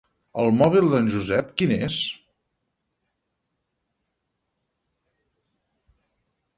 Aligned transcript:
El 0.43 0.47
mòbil 0.59 0.87
d'en 0.93 1.09
Josep, 1.15 1.51
quin 1.61 1.73
és? 1.75 1.99